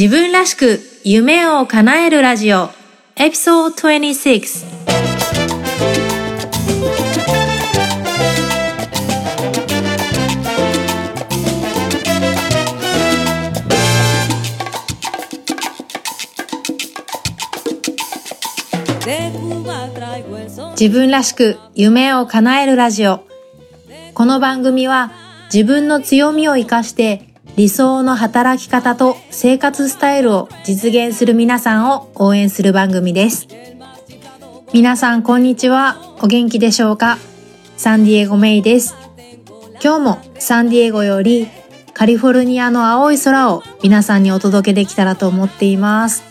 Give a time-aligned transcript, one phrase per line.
[0.00, 2.70] 自分らしく夢を叶えるラジオ。
[3.16, 4.40] エピソード26
[20.70, 23.26] 自分らしく夢を叶えるラジオ。
[24.14, 25.12] この番組は
[25.52, 33.48] 自分の強みを活かして理想の働き方と生活スタイルを実現する皆さんを応援する番組です。
[34.72, 36.16] 皆さんこんにちは。
[36.22, 37.18] お元気でしょうか？
[37.76, 38.94] サンディエゴメイです。
[39.82, 41.48] 今日もサンディエゴより
[41.92, 46.22] カリフォルニアの青い空を皆さんにお届けできたらと思っています。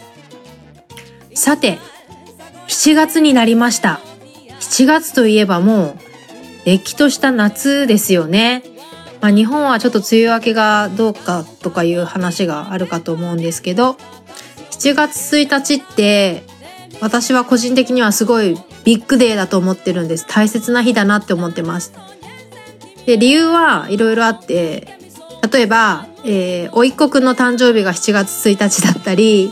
[1.35, 1.77] さて、
[2.67, 3.99] 7月になりました。
[4.61, 5.95] 7月といえばもう、
[6.65, 8.63] れっきとした夏ですよね。
[9.21, 13.97] まあ、日本はちょっと梅雨明けがどうかとかいう話があるかと思うんですけど、
[14.71, 16.43] 7月1日って
[17.01, 20.25] 私は個人的にはすごいビッグデーだと思ってるんです。
[20.27, 21.93] 大切な日だなって思ってます。
[23.05, 24.87] で、理由はいろいろあって、
[25.51, 29.51] 例えば、えー、おいっ子くんの誕生日が7月1日だったり、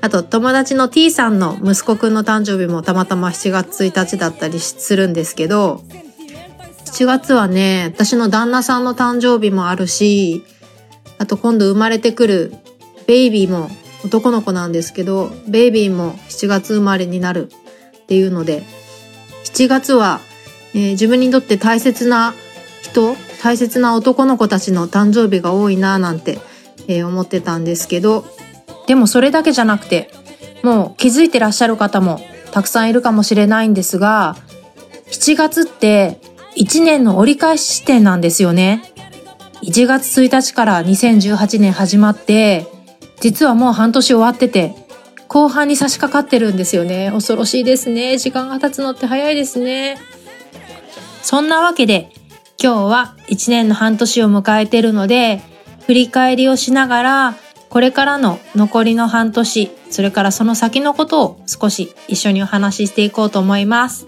[0.00, 5.82] あと友達の T さんの息子くんの誕生日もたまたま7月1日だったりするんですけど、
[6.84, 10.44] 7月はね、私の旦那さんの誕生日もあるし、
[11.18, 12.52] あと今度生まれてくる
[13.06, 13.70] ベイビーも
[14.04, 17.50] 男の子なんですけど、ベイビーも7月生まれになる
[18.02, 18.62] っていうので、
[19.44, 20.20] 7月は、
[20.74, 22.34] えー、自分にとって大切な
[22.82, 26.38] 人、大切な男の子たちの誕生日が多いなぁなんて、
[26.88, 28.24] えー、思ってたんですけど、
[28.86, 30.10] でもそれだけじゃなくて、
[30.62, 32.20] もう気づいてらっしゃる方も
[32.52, 34.36] たくさんいるかもしれないんですが、
[35.06, 36.20] 7月って
[36.56, 38.92] 1年の折り返し地点なんですよね。
[39.62, 42.66] 1月1日から2018年始まって、
[43.20, 44.74] 実はもう半年終わってて、
[45.28, 47.10] 後半に差し掛かってるんですよね。
[47.12, 48.18] 恐ろしいですね。
[48.18, 49.96] 時間が経つのって早いですね。
[51.22, 52.12] そんなわけで、
[52.62, 55.40] 今日は1年の半年を迎えてるので、
[55.86, 57.34] 振り返りをしながら、
[57.70, 64.06] これからの残りの半年、それからその先のことを少し一緒にお話ししていこうと思います。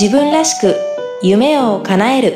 [0.00, 0.76] 自分らしく
[1.22, 2.28] 夢を叶える、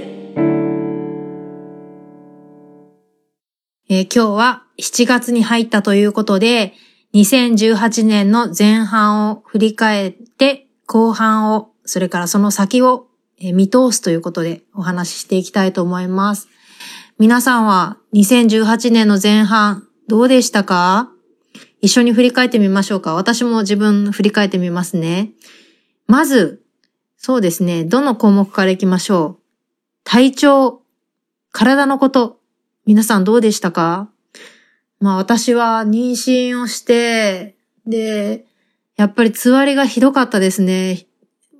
[3.88, 6.74] えー、今日は7月に入ったということで
[7.14, 13.06] 2018年の前半を振り返って後半をそれからその先を
[13.40, 16.48] 見通すということでお話ししていきたいと思います。
[17.18, 21.10] 皆さんは2018年の前半どうでしたか？
[21.80, 23.14] 一緒に振り返ってみましょうか。
[23.14, 25.30] 私も自分振り返ってみますね。
[26.06, 26.63] まず、
[27.26, 27.84] そうですね。
[27.84, 29.42] どの項目からいきましょう？
[30.04, 30.82] 体調、
[31.52, 32.38] 体のこと、
[32.84, 34.10] 皆さんどうでしたか？
[35.00, 38.44] まあ私は妊娠をして、で、
[38.96, 41.06] やっぱりつわりがひどかったですね。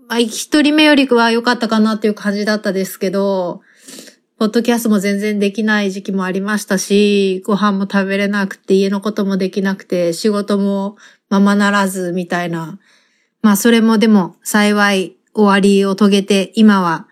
[0.07, 3.63] まあ一人目よりは良かったかなっていう感じだったですけど、
[4.39, 10.99] ポッドキャストも全然できない時期もありましたし、ご飯も食べれなくて、家のこともできなくて、仕事も
[11.31, 12.79] ままならずみたいな。
[13.41, 17.09] まあそれもでも幸い終わりを遂げて、今は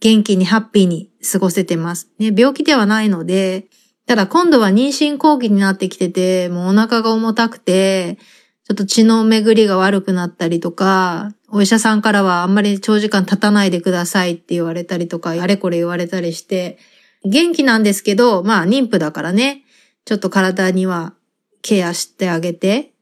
[0.00, 2.08] 元気にハッピーに過ごせてます。
[2.18, 3.66] ね、病気ではないので、
[4.06, 8.18] ただ今度は妊娠後期になってきてて、もうお腹が重たくて、
[8.64, 16.78] ちょっと血の巡りが悪くなったりとか、お医者さんからはあんまり長時間立たないでくださいって言われたりとか、あれこれ言われたりして、
[17.24, 19.64] 元気なんですけど、まあ妊婦だからね、
[20.04, 21.14] ちょっと体には
[21.62, 22.92] ケアしてあげて、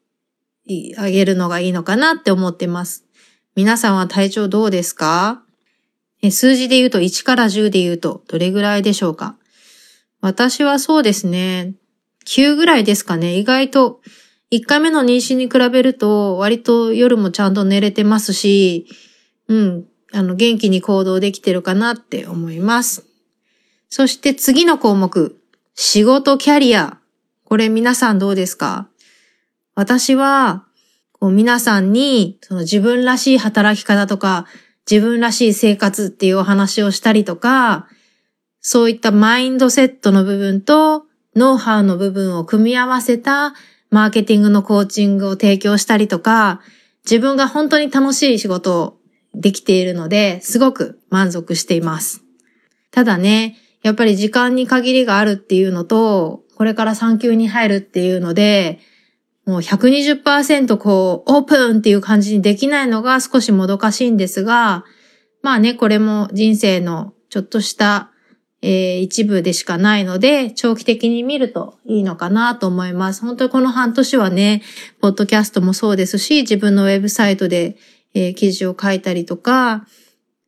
[0.99, 3.06] あげるのがいいのかなって思ってます。
[3.57, 5.43] 皆さんは体調どうですか？
[6.31, 9.37] 数字で言うと1から10で言うとどれぐらいでしょうか？
[10.21, 11.73] 私はそうですね。
[12.27, 13.39] 9ぐらいですかね。
[13.39, 14.03] 意外と
[14.51, 18.89] 1回目の妊娠に比べると割と夜もちゃんと寝れてますし、
[19.49, 23.07] うん、あの元気に行動できてるかなって思います。
[23.89, 25.41] そして次の項目。
[25.75, 26.99] 仕事キャリア。
[27.45, 28.89] これ皆さんどうですか？
[29.75, 30.66] 私は
[31.19, 34.47] こう皆さんにその自分らしい働き方とか、
[34.91, 37.89] 自分らしい生活っていうお話をしたりとか、
[38.61, 43.55] そういったマインドセットの部分とノウハウの部分を組み合わせた
[43.91, 46.61] マーケティングのコーチングを提供したりとか、
[47.05, 48.99] 自分が本当に楽しい仕事を
[49.35, 52.23] できているので、すごく満足しています。
[52.91, 58.81] ただね、やっぱり時間に限りがあるっていうのと、これから産休に入るっていうので、
[59.47, 64.85] もう120%こう、オープンっていう感じにできないのが少しもどかしいんですが、
[65.43, 68.11] まあね、これも人生のちょっとした
[68.69, 73.23] えー、一部でしかないので、長期的に見るといいのかなと思います。
[73.23, 74.61] 本当にこの半年はね、
[75.01, 77.77] ポッドキャストもそうですし、自分のウェブサイトで、
[78.15, 79.87] えー、記事を書いたりとか、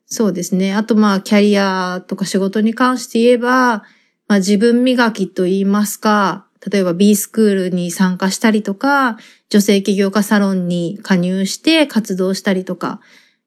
[0.06, 0.74] そうですね。
[0.74, 3.84] あとまあ、キャリアとか仕事に関して言えば、
[4.26, 9.18] まあ自分磨きと言いますか、例えば B スクールに参加したりとか、
[9.48, 13.00] 女性起業家サロンに加入して活動したりとか、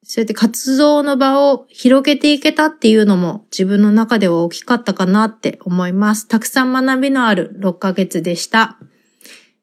[0.03, 6.27] そうやって活動の場を広げていけたっていうのも自分の中では大きかったかなって思います。
[6.27, 8.77] たくさん学びのある6ヶ月でした。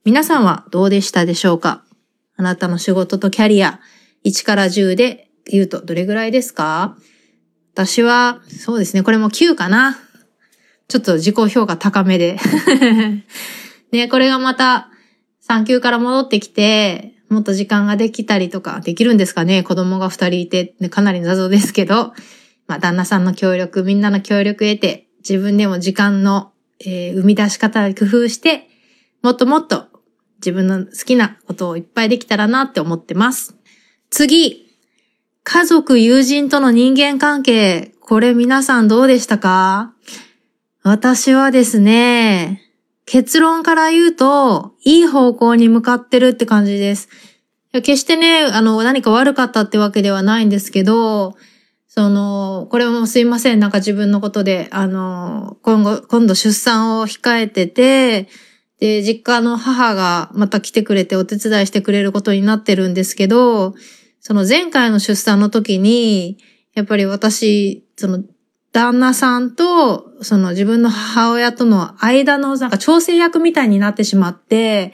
[0.04, 1.84] 皆さんはどうでしたでしょうか？
[2.36, 3.80] あなたの仕事とキャリア、
[4.24, 6.96] 1から10で言うとどれぐらいですか？
[7.74, 9.98] 私は、そうですね、これも9かな。
[10.88, 12.38] ちょっと自己評価高めで。
[13.92, 14.90] ね、これがまた
[15.40, 19.62] 産休から戻ってきて、もっと時間ができたりとか、できるんですかね？
[19.62, 22.14] 子供が二人いて、かなり謎ですけど、
[22.66, 28.68] まあ、旦那さんの協力、みんなの協力得て、自分でも時間の、えー、生み出し方工夫して、
[29.22, 29.86] もっともっと
[30.38, 33.56] 自分の好きなことをいっぱいできたらなって思ってます。
[34.10, 34.66] 次、
[35.44, 39.92] 家族、友人との人間関係、これ皆さんどうでしたか？
[40.88, 42.62] 私はですね、
[43.04, 47.10] 結論から言うと、いい方向に向かってるって感じです。
[47.72, 51.36] 決してね、あの、何か悪かったってわけではないんですけど、
[51.88, 58.28] その、これもすいません、なんか自分のことで、あの、今後、今度出産を控えてて、
[58.80, 63.74] で、実家の母がまた来てくれてお手伝いしてくれることになってるんですけど、
[64.20, 66.38] その前回の出産の時に、
[66.72, 68.22] やっぱり私、その
[68.78, 74.92] 旦那さんと、その自分の母親との間のなんか調整役みたいになってしまって、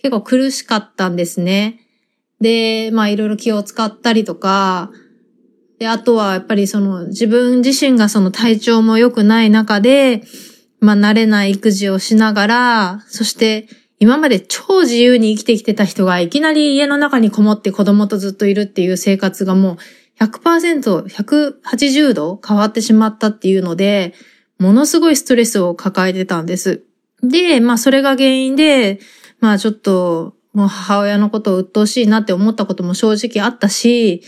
[0.00, 1.80] 結構苦しかったんですね。
[2.40, 4.92] で、まあいろいろ気を使ったりとか、
[5.80, 10.22] で、あとはやっぱりその自分自身がその体調も良くない中で、
[10.78, 13.66] まあ慣れない育児をしながら、そして
[13.98, 19.76] 今まで超自由に生きてきてた人がいきなり家の中にこもって子供とずっといるっていう生活がもう
[20.20, 24.14] 100%、180度変わってしまったっていうので、
[24.58, 26.84] ものすごいストレスを抱えてたんです。
[27.22, 29.00] で、まあそれが原因で、
[29.40, 34.22] まあちょっと、もう母親のことを鬱陶しいなって思ったことも正直あったし、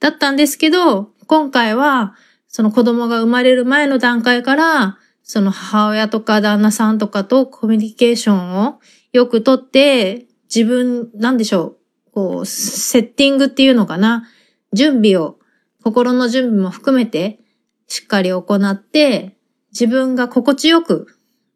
[0.00, 2.14] だったんですけど、今回は、
[2.48, 8.80] その子供が生まれる前の段階から、その母親とか旦那さんとかとコミュニケーションを
[9.12, 11.76] よくとって、自分、なんでしょ
[12.08, 14.28] う、こう、セッティングっていうのかな。
[14.72, 15.38] 準備を、
[15.82, 17.38] 心の準備も含めて
[17.86, 19.36] しっかり行って、
[19.72, 21.06] 自分が心地よく、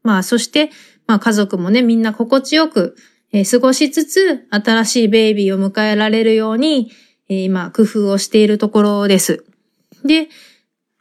[0.02, 0.70] まあそして、
[1.06, 2.96] まあ家族もね、みんな心地よく、
[3.32, 6.90] えー、過ごしつつ、新しいベイビーを迎えられるように、
[7.28, 9.44] えー、今、工夫をしているところです。
[10.04, 10.28] で、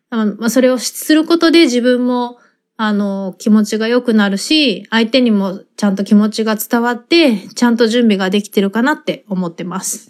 [0.09, 2.37] あのまあ、それをすることで自分も、
[2.77, 10.09] あの、気持ちが良くなるし、相手にもちゃんと気持ちが伝わって、ちゃんと準備ができてるかなって思ってます。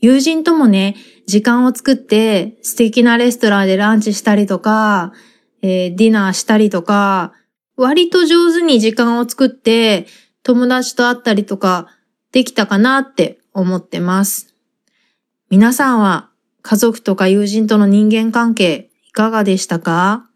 [0.00, 0.96] 友人ともね、
[1.26, 5.12] 時間を作って素敵なレストランでランチしたりとか、
[5.62, 7.32] えー、ディナーしたりとか、
[7.76, 10.06] 割と上手に時間を作って
[10.42, 11.88] 友達と会ったりとか
[12.32, 14.54] できたかなって思ってます。
[15.50, 16.30] 皆さんは
[16.62, 20.28] 家族とか友人との人間関係いかがでしたか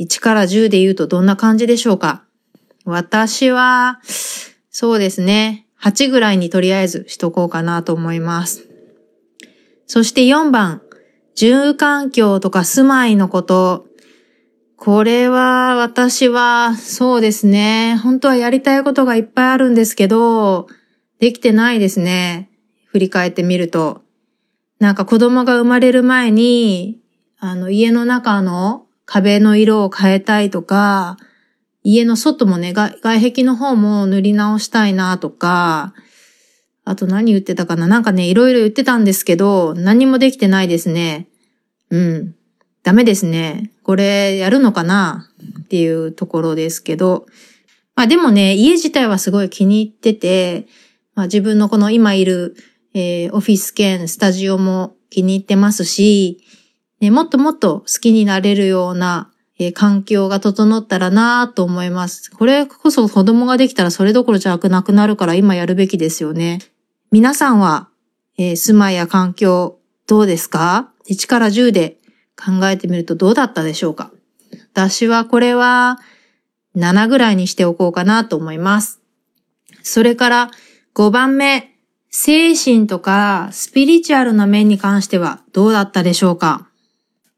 [0.00, 2.24] ?1 から10で言うとどんな感じでしょうか？
[2.84, 4.00] 私は、
[4.70, 5.66] そうですね。
[5.80, 8.71] 8ぐらいにとりあえずしとこうかなと思います。
[9.92, 10.80] そして4番、
[11.34, 13.84] 住環境とか住まいのこと。
[14.78, 18.00] これは私はそうですね。
[18.02, 20.66] 本当はやりたいことがいっぱいあるんですけど、
[21.18, 22.48] できてないですね。
[22.86, 24.00] 振り返ってみると。
[24.78, 26.98] なんか子供が生まれる前に、
[27.38, 31.18] あの家の中の壁の色を変えたいとか、
[31.82, 35.92] 家の外もね、外壁の方も塗り直したいなとか、
[36.84, 37.86] あと何言ってたかな？
[37.86, 41.28] なんかね、いろいろ言ってたんですけど、何もできてないですね。
[41.90, 42.34] うん。
[42.82, 43.70] ダメですね。
[43.84, 45.28] これやるのかな？
[45.60, 47.26] っていうところですけど。
[47.94, 50.66] まあでもね、家自体はすごい気に入ってて、
[51.14, 52.56] まあ自分のこの今いる、
[52.94, 56.42] えー、オフィス兼スタジオも気に入ってますし、
[57.00, 62.30] ね、もっともっと好きになれるような、えー、環境が整ったらなと思います。
[62.32, 66.60] これこそ子供ができたらそれどころじゃなくなるから今やるべきですよね。
[67.12, 67.90] 皆さんは、
[68.38, 71.98] えー、住まいや環境どうですか ?1 から10で
[72.42, 74.10] 考えてみるとどうだったでしょうか？
[74.72, 75.98] 私はこれは
[76.74, 79.02] 7ぐらいにしておこうかなと思います。
[79.82, 80.50] それから
[80.94, 81.76] 5番目、
[82.08, 86.70] 精神とかスピリチュアルな面に関してはどうだったでしょうか？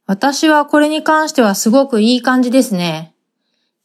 [0.07, 3.13] 私はこれに関してはすごくいい感じですね。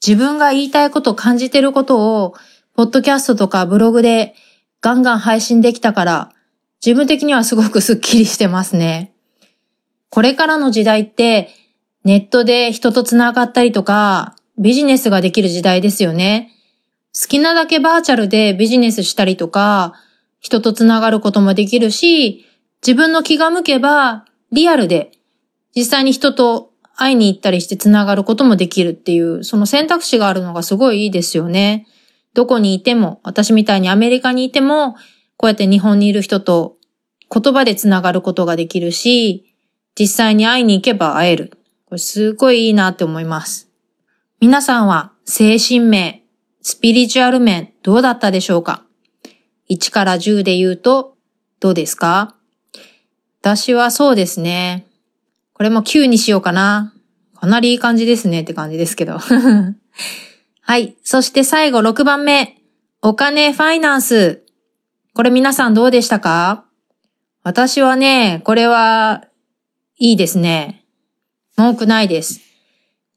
[0.06, 2.36] 自分が言いたいこと、感じてることを、
[2.76, 4.36] ポッドキャストとかブログで
[4.82, 6.32] ガンガン配信できたから、
[6.86, 9.14] 自分的にはすごくスッキリしてますね。
[10.10, 11.50] これからの時代って、
[12.06, 16.52] ネットで人と繋がったりとか、ビジネスができる時代ですよね。
[17.14, 19.94] 好きなだけバーチャルでビジネスしたりとか、
[20.40, 22.46] 人と繋がることもできるし、
[22.82, 25.12] 自分の気が向けばリアルで
[25.76, 31.88] 実際に人と会いに行ったりして繋がることもできるっていう、その選択肢があるのがすごいいいですよね。
[32.40, 34.94] どこにいても、私みたいにアメリカにいても、
[35.36, 36.78] こうやって日本にいる人と
[37.30, 39.54] 言葉で繋がることができるし、
[40.00, 41.52] 実際に会いに行けば会える。
[41.84, 43.68] これすごいいいなって思います。
[44.40, 46.22] 皆さんは精神面、
[46.62, 48.86] スピリチュアル面どうだったでしょうか
[49.70, 51.18] ?1 から10で言うと
[51.60, 52.38] どうですか？
[53.42, 54.88] 私はそうですね。
[55.52, 56.94] これも9にしようかな。
[57.36, 59.20] かなりいい感じですねって感じですけど。
[60.70, 60.96] はい。
[61.04, 62.62] そして最後6番目。
[63.02, 64.44] お金ファイナンス。
[65.16, 66.66] これ皆さんどうでしたか？
[67.42, 69.24] 私はね、これは
[69.98, 70.86] いいですね。
[71.58, 72.42] 文句ないです。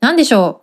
[0.00, 0.62] なんでしょ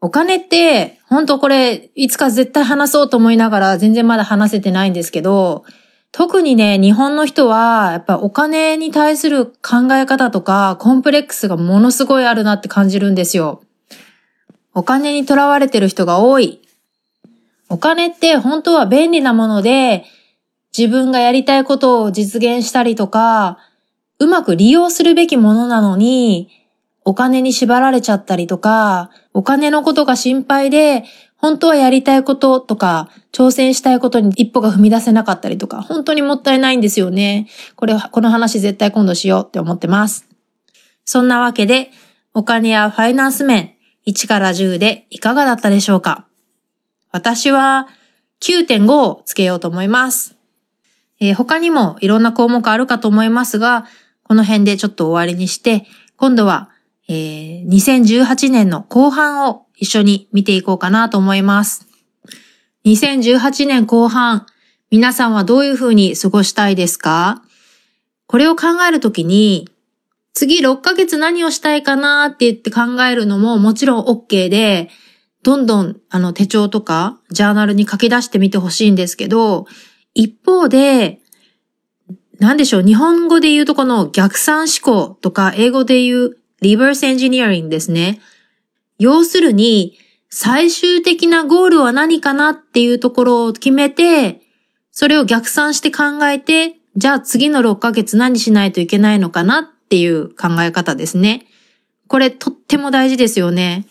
[0.00, 0.06] う？
[0.06, 5.66] お金って、本当これ、いつか絶対話そうと思いながら全然まだ話せてないんですけど、
[6.12, 13.62] 特にね、日本の人は、やっぱお金に対する考え方とか、コンプレックスがものすごいあるなって感じるんですよ。
[14.74, 16.60] お金にとらわれてる人が多い。
[17.68, 20.04] お金って本当は便利なもので、
[20.76, 23.58] 自分がやりたいことを実現したりとか、
[24.18, 26.48] うまく利用するべきものなのに、
[27.04, 31.04] お金に縛られちゃったりとか、お金のことが心配で、
[31.36, 37.48] 本当はやりたいこととか、挑戦したいことに一歩が踏み出せなかったりとか、本当にもったいないんですよね。
[37.74, 40.26] これ、この話絶対今度しようって思ってます。
[41.04, 41.90] そんなわけで、
[42.32, 43.71] お金やファイナンス面、
[44.06, 46.26] 1から10でいかがだったでしょうか？
[47.10, 47.88] 私は
[48.40, 50.36] 9.5をつけようと思います。
[51.20, 53.86] えー、他にもいろんな項目あるかと思いますが、
[54.24, 56.70] この辺でちょっと終わりにして、今度は、
[57.08, 61.86] えー、2018年の後半を一緒に見ていこうかなと思います。
[62.84, 64.46] 2018年後半、
[64.90, 67.42] 皆さんはどういうふうに過ごしたいですか？
[68.26, 69.68] これを考えるときに、
[70.34, 74.88] 次6ヶ月何をしたいかなって言って考えるのももちろん OK で、
[75.42, 79.66] どんどんあの手帳とかジャーナルに書き出してみてほしいんですけど、
[80.14, 81.20] 一方で、
[82.38, 88.20] なんでしょう、日本語で言うとこの逆算思考とか英語で言うリバースエンジニアリングですね。
[88.98, 89.98] 要するに、
[90.30, 94.40] 最終的なゴールは何かなっていうところを決めて、
[94.92, 101.44] それを逆算して考えて、じゃあ次の6ヶ月何しないといけないのかなっていう考え方ですね。
[102.08, 103.84] これとっても大事ですよね。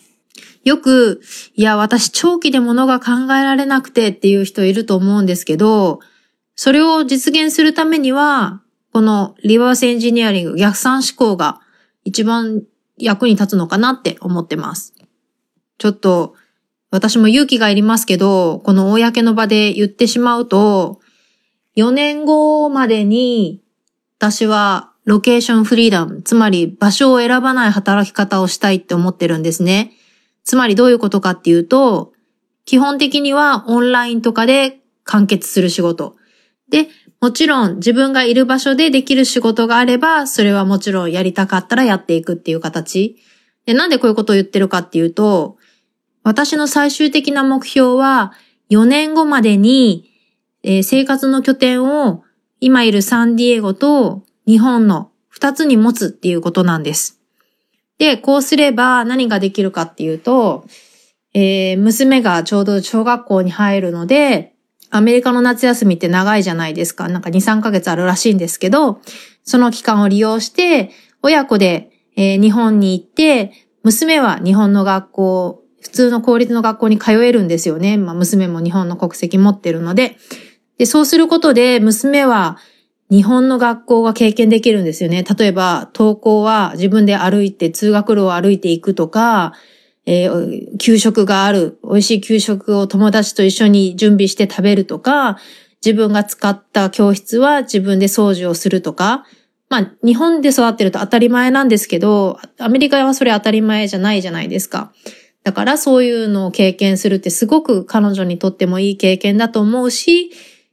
[0.64, 1.20] よく、
[1.54, 6.00] いや、私長期で物が考えられなくてっていう人いると思うんですけど、
[6.56, 11.60] それを実現するためには、このリバースエンジニアリング、逆算思考が
[12.02, 12.64] 一番
[12.98, 14.94] 役に立つのかなって思ってます。
[15.78, 16.34] ちょっと、
[16.90, 20.98] 私も勇気がいりますけど、この公の場で言ってしまうと、
[21.76, 23.62] 4年後までに、
[24.18, 29.92] 私はロケーションフリーダム、つまり場所を選ばない働き方をしたいって思ってるんですね。
[30.44, 32.12] つまりどういうことかっていうと、
[32.64, 36.16] 基本的にはオンラインとかで完結する仕事。
[36.68, 36.88] で、
[37.20, 43.16] もちろん自分がいる場所でできる仕事があれば、それはもちろんやりたかったらやっていくっていう形。
[43.66, 45.56] で、なんでこういうことを言ってるかっていうと、
[46.22, 48.32] 私の最終的な目標は、
[48.70, 50.10] 4年後までに、
[50.62, 52.22] えー、生活の拠点を
[52.60, 57.20] 今いるサンディエゴと日本の2つに持つっていうことなんです。
[57.98, 60.66] で、こうすれば何ができるかっていうと、
[61.34, 64.54] えー、娘がちょうど小学校に入るので、
[64.90, 67.08] アメリカの夏休みって長いじゃないですか。
[67.08, 69.00] なんか2、3ヶ月あるらしいんですけど、
[69.44, 70.90] その期間を利用して、
[71.22, 77.96] 親子で、えー、日本に行って、娘は日本の学校普通の公立の学校に通えるんですよね。
[77.96, 80.16] まあ、娘も日本の国籍持ってるので。
[80.78, 82.56] で、そうすることで、娘は
[83.12, 85.22] 日本の学校が経験できるんですよね。
[85.22, 89.52] 例えば、登校は自分で歩いて、通学路を歩いていくとか、
[90.06, 95.36] えー、給食がある、美味しい給食を友達と一緒に準備して食べるとか、
[95.84, 99.26] 自分が使った教室は自分で掃除をするとか、
[99.68, 104.90] まあ、日本で育ってると当たり前なんですけど、アメリカはそれ当たり前じゃないじゃないですか。
[105.44, 110.30] だからそういうのを経験するってすごく彼女にとってもいい経験だと思うし、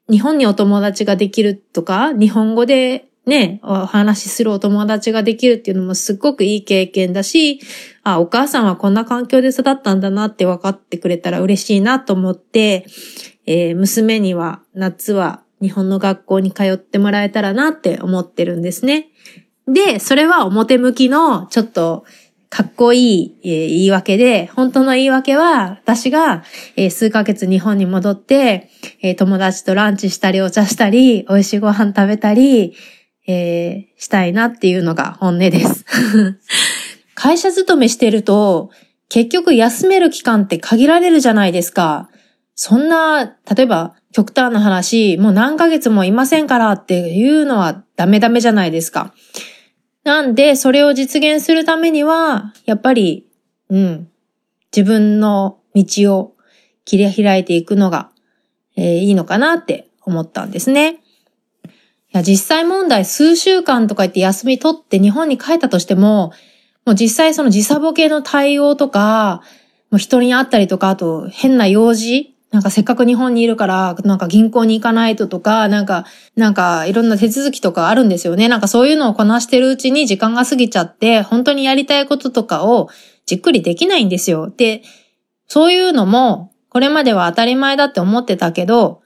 [0.09, 7.59] 日本にお友達ができるとか、日本語でね、お話しするお友達ができるっていうのもすっごくいい経験だし、
[8.03, 12.87] あ、お母さんはこんな環境で育ったんだなって分かってくれたら嬉しいなと思って、
[13.45, 19.09] えー、娘には夏は日本の学校に通ってもらえたらなって思ってるんですね。
[19.67, 22.05] で、それは表向きのちょっと
[22.49, 26.43] かっこいい、えー、言い訳で、本当の言い訳は、私が、
[26.75, 28.69] えー、数ヶ月日本に戻って、
[29.01, 32.73] えー、友達とランチしたりお茶したり、美味しいご飯食べたり、
[33.27, 35.85] えしたいなっていうのが本音です。
[37.13, 38.71] 会社勤めしてると、
[39.09, 42.09] 結局休める期間って限られるじゃないですか。
[42.55, 49.13] そんな、例えば極端な話、もう何ヶ月もいませんからっていうのはダメダメじゃないですか。
[50.03, 53.27] なんで、それを実現するためには、やっぱり、
[53.69, 54.09] うん、
[54.75, 56.35] 自分の道を
[56.85, 58.09] 切り開いていくのが、
[58.75, 60.99] えー、いいのかなって思ったんですね。
[62.11, 66.33] いや、実際問題数週間とか言って休み取って日本に帰ったとしても、
[66.85, 69.43] もう実際その時差ボケの対応とか、
[69.91, 78.47] もう人に会ったりとか、あと変な用事なんかせっかく日本にいるから、なんか銀行に行かないととか、なんか、なんかいろんな手続きとかあるんですよね。
[78.47, 82.89] なんかそういうのをこなしてるうちに時間が過ぎちゃって、本当にやりたいこととかを
[83.27, 84.51] じっくりできないんですよ。
[84.55, 84.81] で、
[85.47, 89.01] そういうのも、これまでは当たり前だって思ってたけど、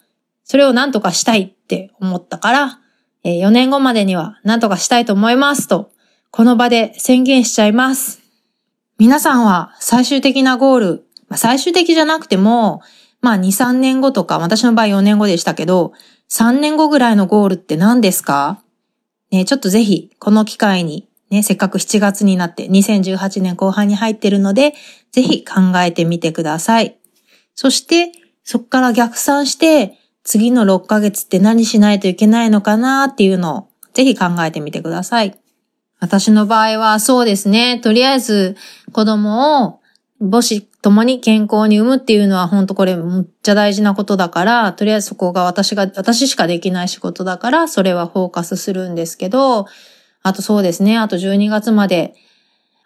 [0.46, 2.80] それを何とかしたいって思ったから、
[3.26, 5.92] 4年後までには何とかしたいと思いますと、
[6.32, 8.22] この場で宣言しちゃいます。
[8.98, 12.82] 皆さんは最終的なゴール、まあ、最終的じゃなくても、
[13.24, 15.94] まあ2、3年後とか、私の場合4年後でしたけど、
[16.30, 18.62] 3年後ぐらいのゴールって何ですか？
[19.32, 24.74] ね、ちょっとぜひ、この機会に、ね、せっかく7月になって2018年後半に入ってるので、
[25.12, 27.00] ぜひ考えてみてください。
[27.56, 28.12] そして、
[28.44, 35.38] そこから逆算して、次の6ヶ月って何しないといけないのかなっていうのを、ぜひ考えてみてください。
[36.00, 37.80] 私の場合はそうですね。
[37.80, 38.58] とりあえず
[38.92, 39.80] 子供を
[40.20, 49.66] 母子共に健康に産むっていうのは本当これむっちゃ大事なことだから、とりあえずそこが私が、私しかできない仕事だから、それはフォーカスするんですけど、
[50.24, 52.16] あとそうですね、あと12月まで、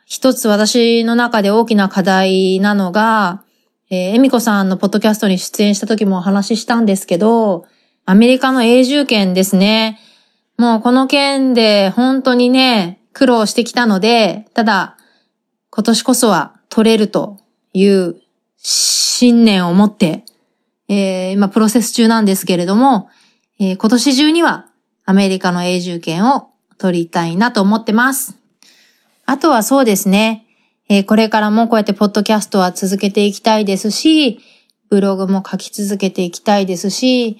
[0.05, 3.43] 一つ私の中で大きな課題なのが、
[3.89, 7.65] えー、エミコさんのポッドキャストに出演した時もお話ししたんですけど、
[8.05, 9.99] アメリカの永住権ですね。
[10.59, 14.97] もうこの件で本当にね、苦労してきたので、ただ、
[15.71, 17.39] 今年こそは取れると
[17.77, 18.15] いう
[18.57, 20.25] 信念を持って、
[20.89, 23.09] えー、今プロセス中なんですけれども、
[23.59, 24.65] えー、今年中には
[25.05, 28.35] アメリカの永住権を取りたいなと思ってます。
[29.25, 30.45] あとはそうですね、
[30.89, 34.39] えー、これからもこうやってポッドキャストは続けていきたいですし、
[34.89, 37.37] ブログも書き続けていきたいですし、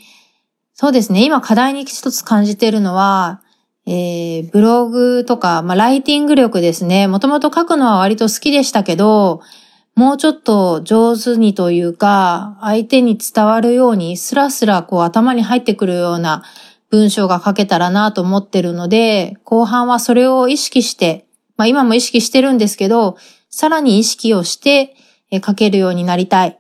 [0.74, 3.42] そうですね、今課題に一つ感じているのは、
[3.88, 7.08] えー、ブログとか、まあ、ライティング力ですね。
[7.08, 9.42] もともと書くのは割と好きでしたけど、
[9.98, 16.44] もうちょっと上手にというか、相手に伝わるように、スラスラこう頭に入ってくるような
[16.92, 21.26] 文章が書けたらなと思ってるので、後半はそれを意識して、
[21.58, 23.18] まあ今も意識してるんですけど、
[23.50, 24.96] さらに意識をして
[25.44, 26.60] 書けるようになりたい。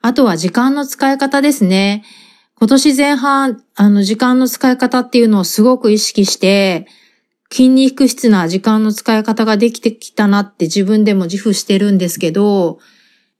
[0.00, 2.04] あとは時間の使い方ですね。
[2.54, 6.86] 今年前半、あの、時間の使い方っていうのをすごく意識して、
[7.50, 12.78] 筋肉質な時間の使い方ができてきたなって自分でも自負してるんですけど、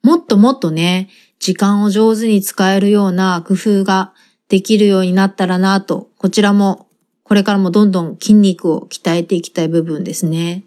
[0.02, 1.08] もっともっとね、
[1.40, 4.14] 時間を上手に使えるような工夫が
[4.48, 6.86] できるようになったらなと、こちらも
[7.24, 10.62] これからもどんどん筋肉を鍛えていきたい部分ですね。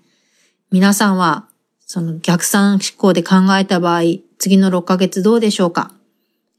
[0.72, 1.48] 皆さんは、
[1.80, 4.02] その逆算思考で考えた場合、
[4.38, 5.94] 次の6ヶ月どうでしょうか、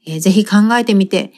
[0.05, 1.33] えー、ぜひ考えてみて、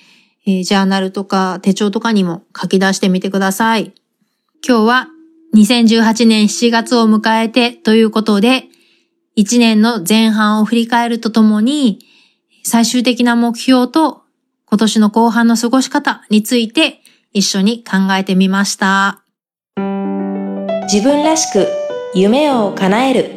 [0.45, 3.93] えー、ジャーナルとか手帳とかにも書き出してみてください。
[4.65, 5.07] 今日は
[5.55, 8.69] 2018年7月を迎えてということで、
[9.37, 11.99] 1年の前半を振り返るとともに、
[12.63, 14.23] 最終的な目標と
[14.65, 17.01] 今年の後半の過ごし方について
[17.33, 19.23] 一緒に考えてみました。
[20.91, 21.67] 自分らしく
[22.15, 23.31] 夢を叶える。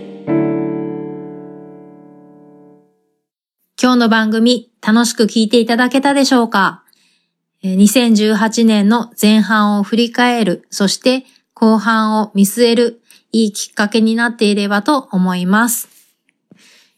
[3.80, 6.82] 今日の番組楽しく聞いていただけたでしょうか
[7.62, 11.26] ？2018年の前半を振り返る、そして
[11.58, 13.00] 後半を見据える
[13.32, 15.88] いいきっかけになっていればと思います。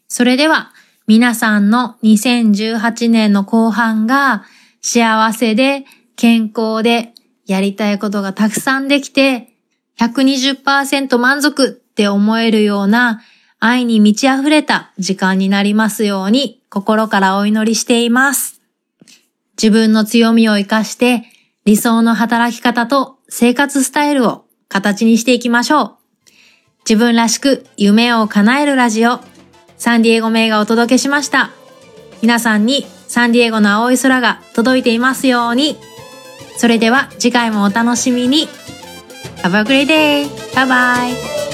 [0.08, 0.72] それでは
[1.06, 4.44] 皆さんの2018年の後半が
[4.82, 5.84] 幸せで
[6.16, 7.14] 健康で
[7.46, 9.54] やりたいことがたくさんできて
[10.00, 13.22] 120%満足って思えるような
[13.60, 18.60] 愛に満ち溢れた時間になりますように心からお祈りしています。
[19.56, 21.24] 自分の強みを活かして
[21.64, 25.94] 理想の働き方と生活スタイルを形にしていきましょう。
[26.88, 29.20] 自分らしく夢を叶えるラジオ、
[29.76, 31.50] サンディエゴ名がお届けしました。
[32.22, 35.76] 皆さんにサンディエゴの青い空が届いていますように。
[36.56, 38.48] それでは次回もお楽しみに。
[39.42, 40.26] Have a great day!
[40.54, 41.47] Bye bye!